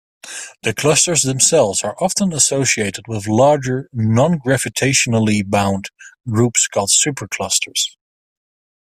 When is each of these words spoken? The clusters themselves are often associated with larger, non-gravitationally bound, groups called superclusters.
The 0.63 0.73
clusters 0.73 1.21
themselves 1.21 1.83
are 1.83 1.95
often 2.03 2.33
associated 2.33 3.07
with 3.07 3.27
larger, 3.27 3.87
non-gravitationally 3.93 5.47
bound, 5.47 5.91
groups 6.27 6.67
called 6.67 6.89
superclusters. 6.89 7.95